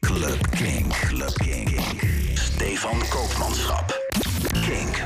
[0.00, 0.92] Club Kink.
[0.92, 1.80] Club Kink.
[2.34, 3.98] Stefan Koopmanschap.
[4.52, 5.02] Kink.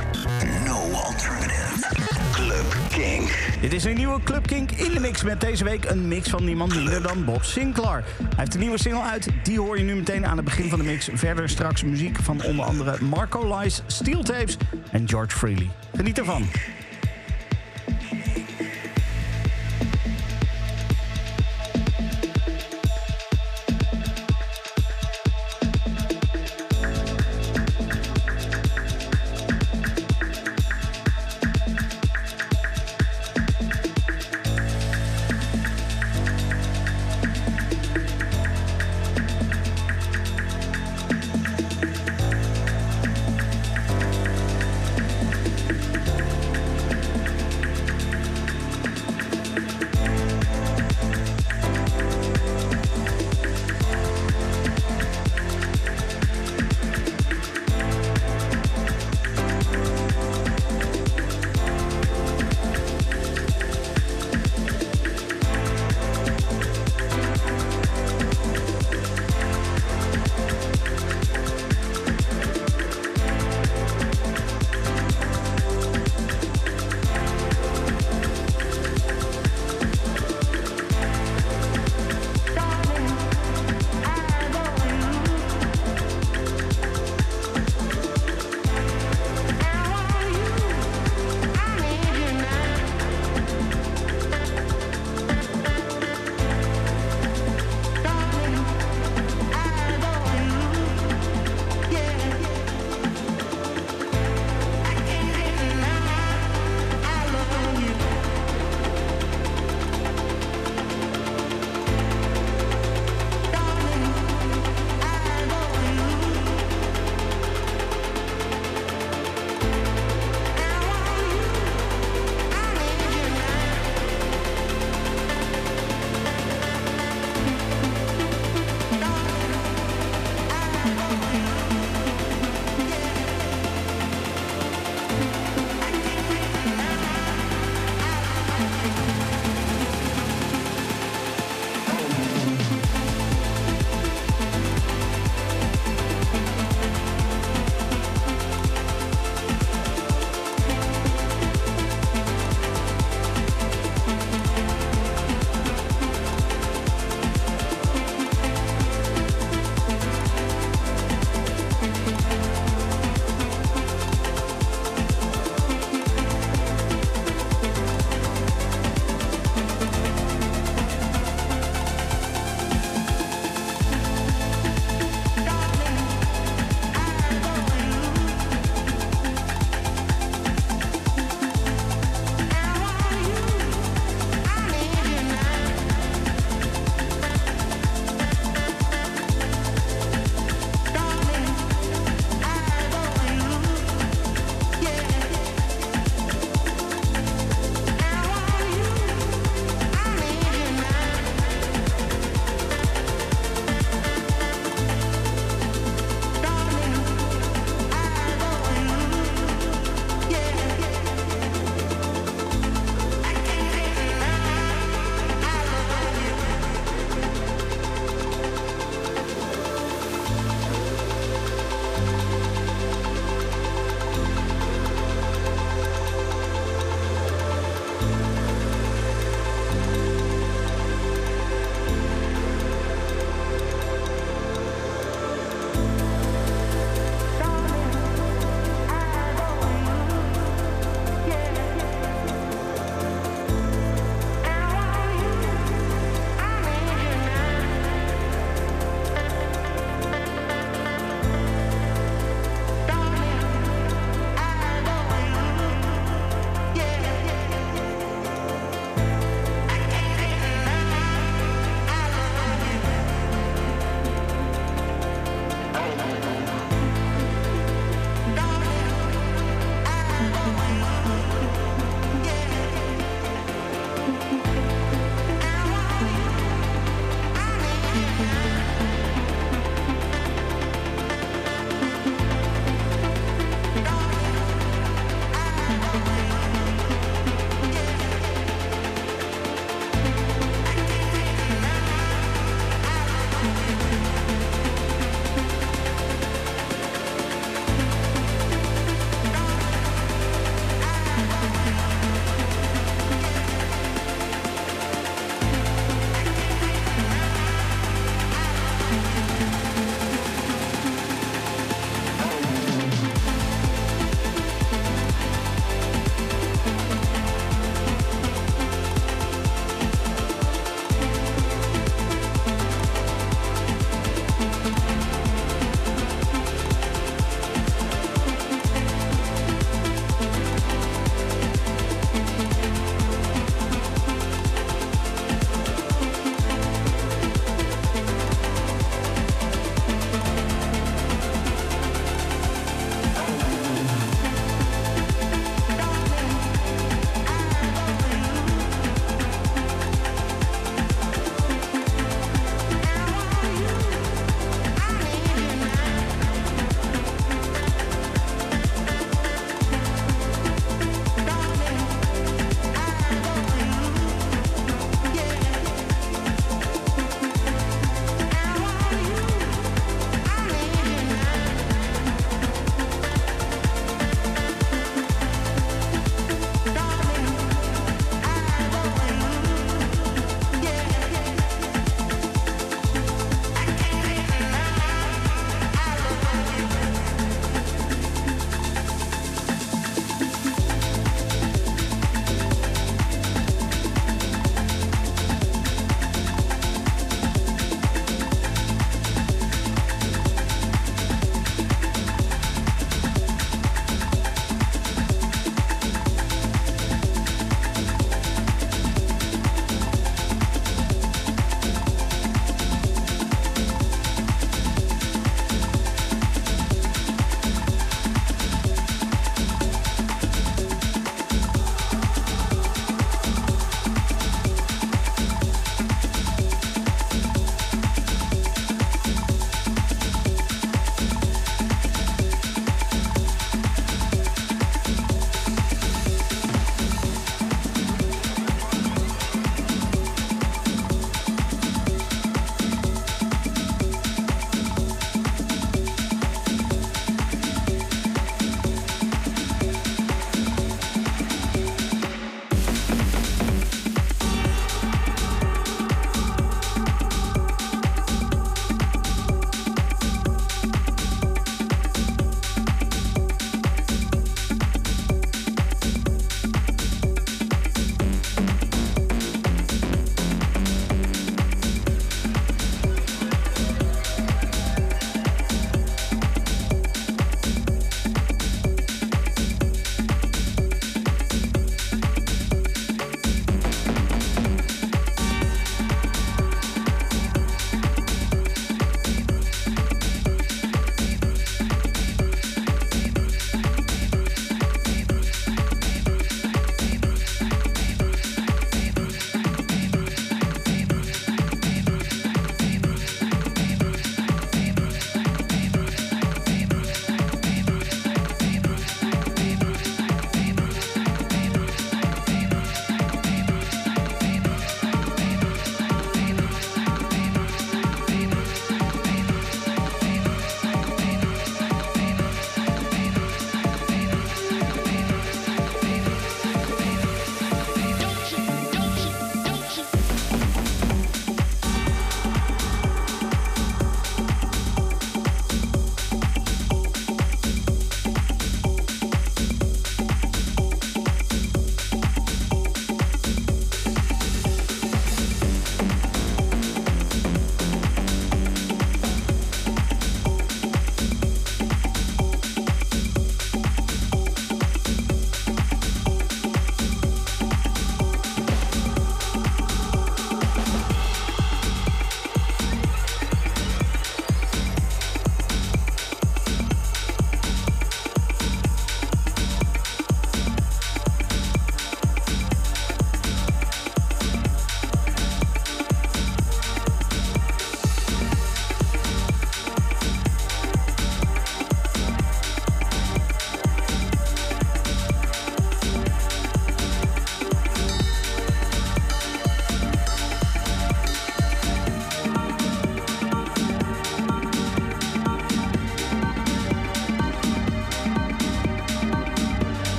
[0.65, 1.87] No alternative.
[2.31, 3.55] Club Kink.
[3.61, 6.43] Dit is een nieuwe Club Kink in de mix met deze week een mix van
[6.43, 8.03] niemand minder dan Bob Sinclair.
[8.17, 10.79] Hij heeft een nieuwe single uit, die hoor je nu meteen aan het begin van
[10.79, 11.09] de mix.
[11.13, 14.57] Verder straks muziek van onder andere Marco Lies, Steel Tapes
[14.91, 15.69] en George Freely.
[15.95, 16.47] Geniet ervan.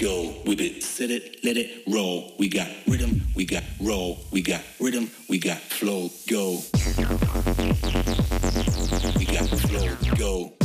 [0.00, 0.82] go with it.
[0.82, 2.32] Set it, let it roll.
[2.38, 6.60] We got rhythm, we got roll, we got rhythm, we got flow, go.
[9.18, 10.59] We got flow, go.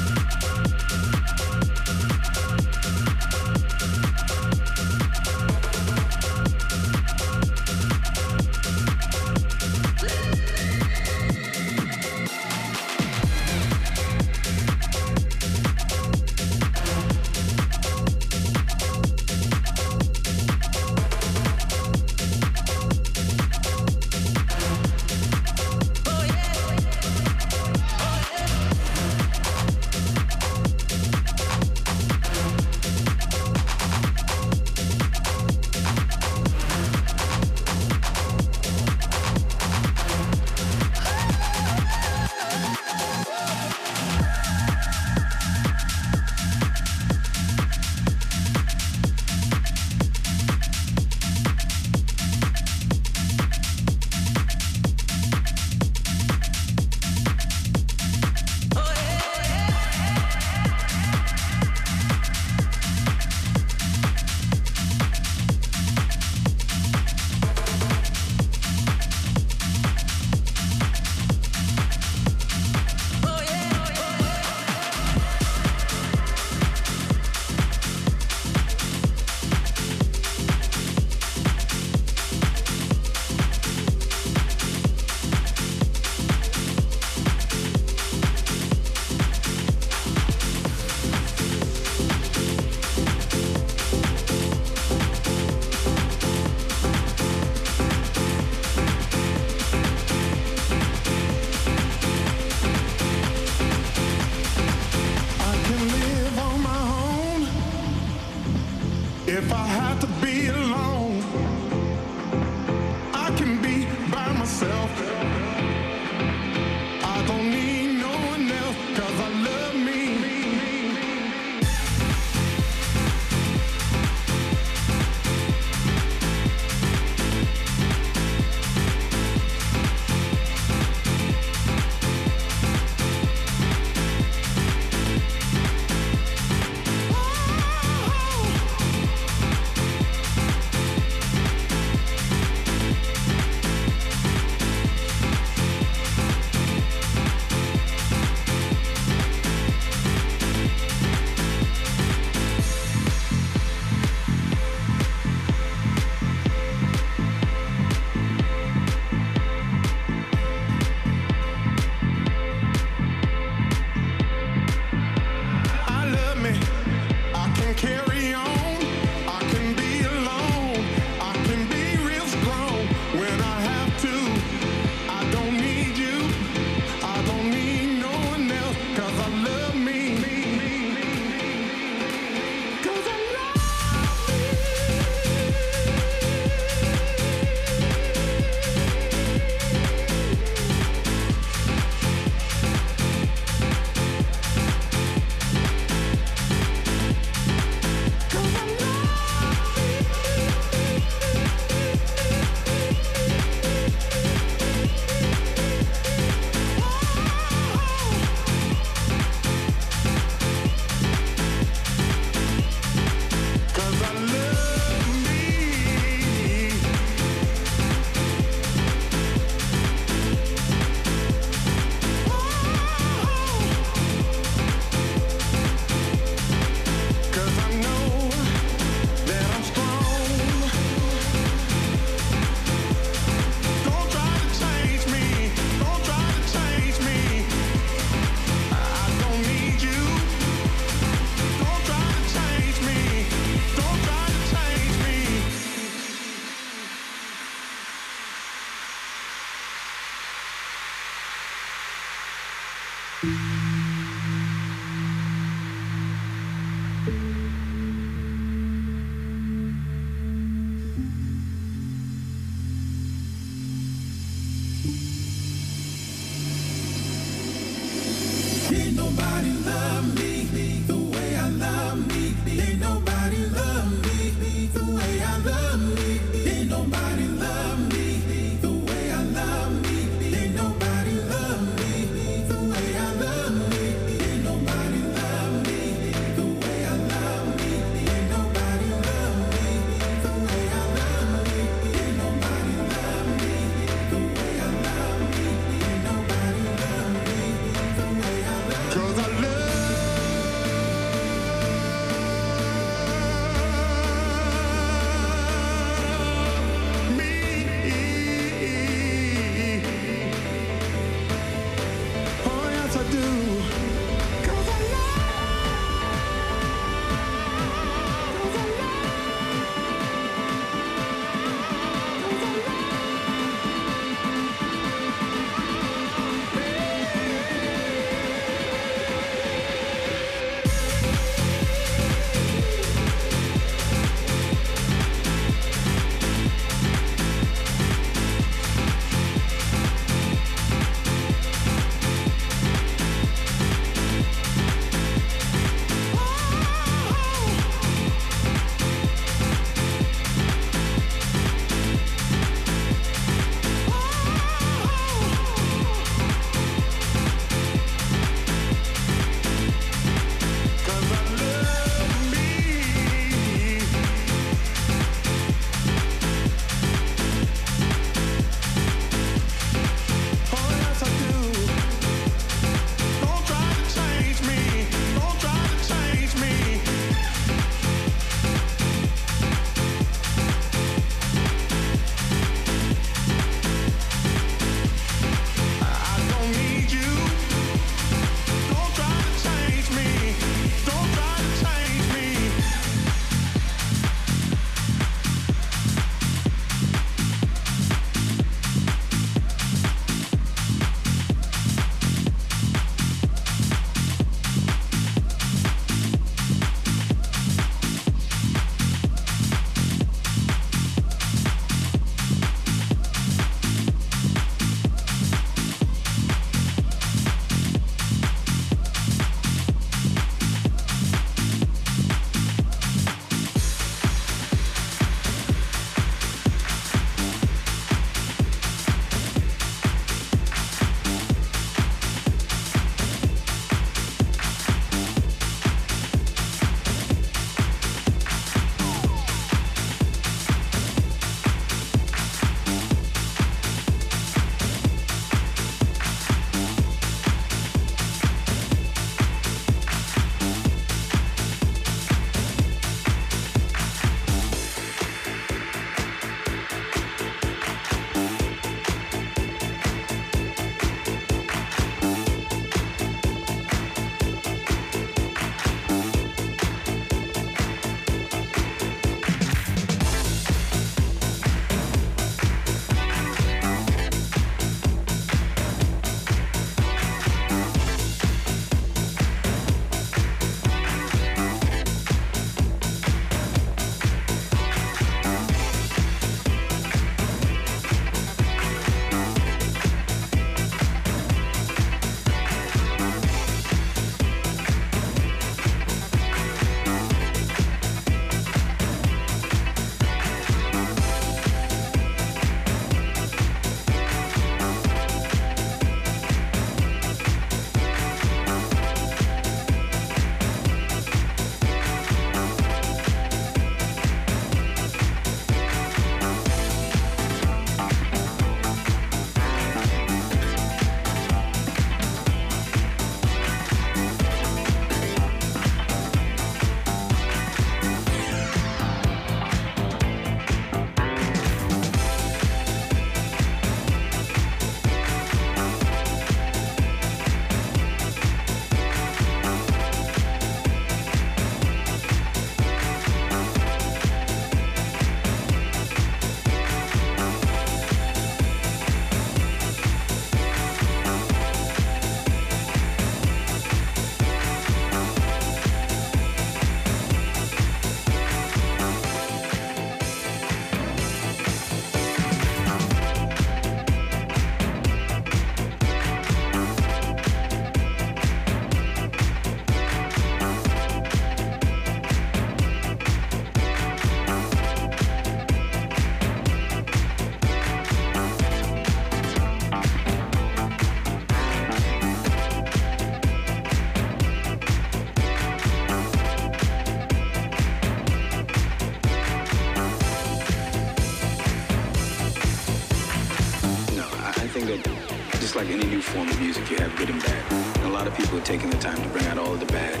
[597.06, 597.52] Good and bad.
[597.78, 599.66] And a lot of people are taking the time to bring out all of the
[599.66, 600.00] bad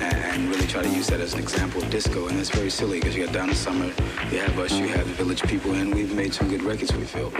[0.00, 2.26] and, and really try to use that as an example of disco.
[2.26, 3.92] And that's very silly because you got Donna Summer,
[4.30, 7.04] you have us, you have the Village People, and we've made some good records, we
[7.04, 7.32] feel.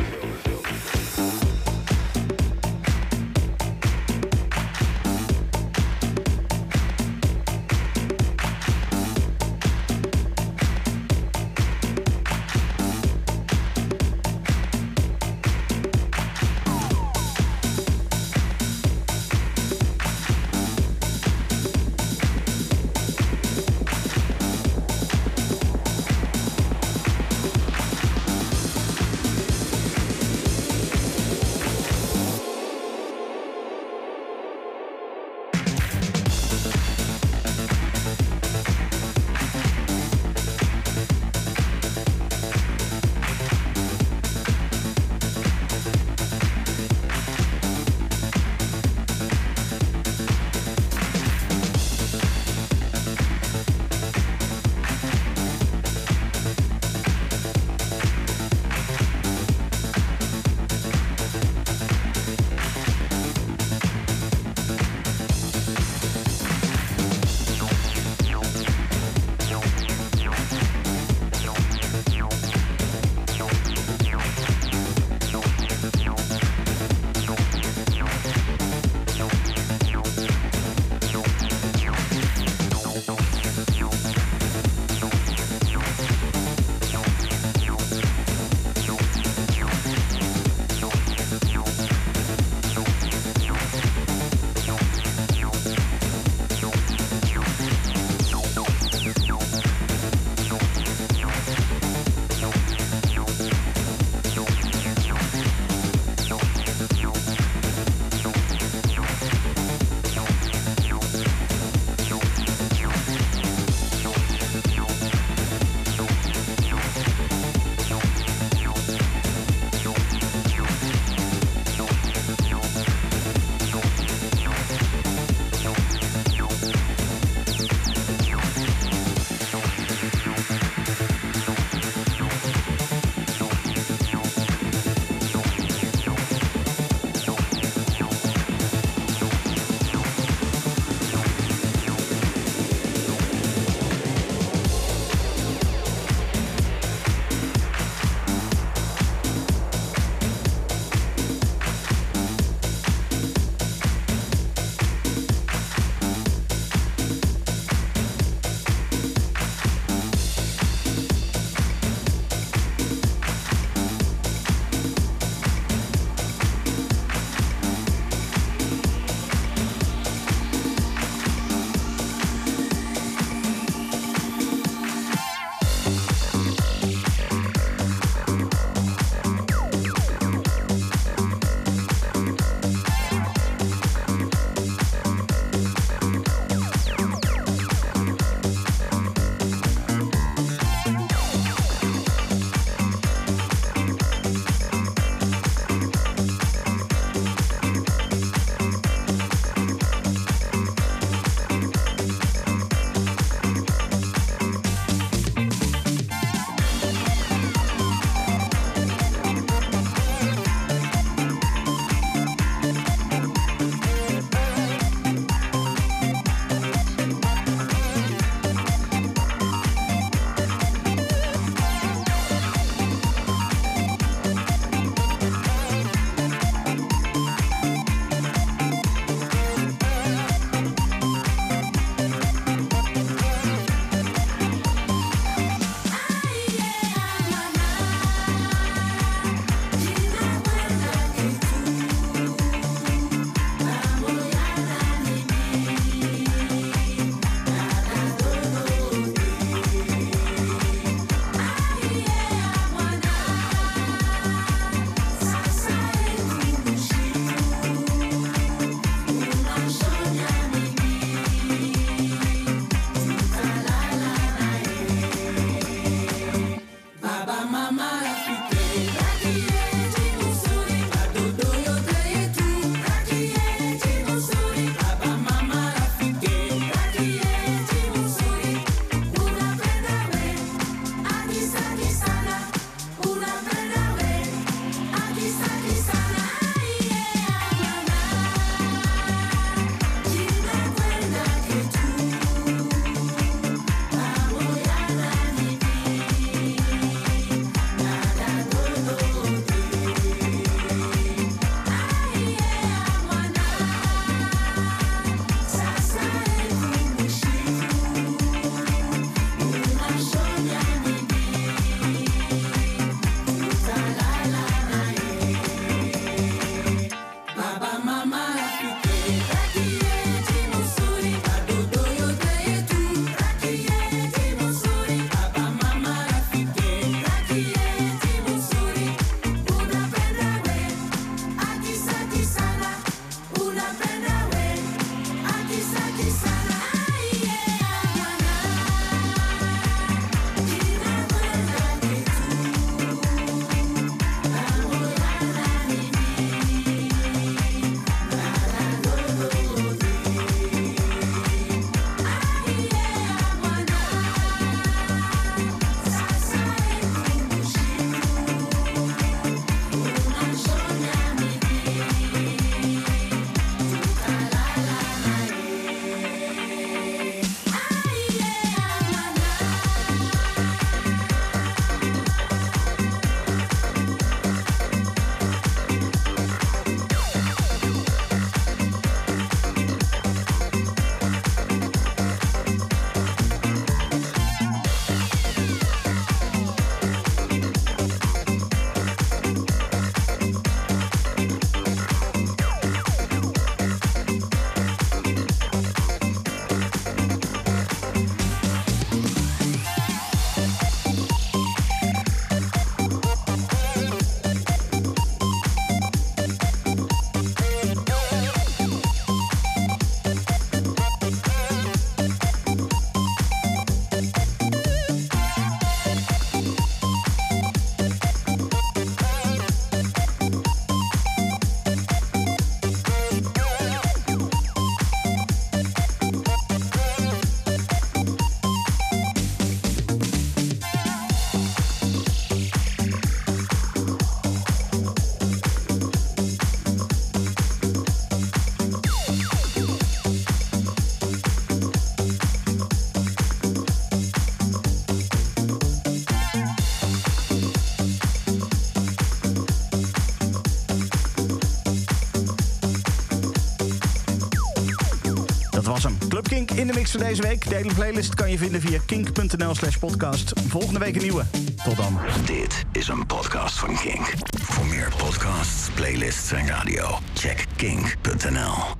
[456.47, 457.49] Kink in de mix van deze week.
[457.49, 460.33] De hele playlist kan je vinden via kink.nl slash podcast.
[460.49, 461.25] Volgende week een nieuwe.
[461.65, 461.99] Tot dan.
[462.25, 464.13] Dit is een podcast van Kink.
[464.43, 468.80] Voor meer podcasts, playlists en radio, check kink.nl.